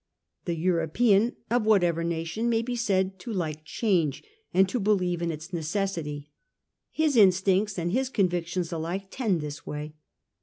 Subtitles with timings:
[0.45, 5.29] The European, of whatever nation, may be said to like change, and to believe in
[5.29, 6.31] its necessity.
[6.89, 9.93] His instincts and his convictions alike tend this way.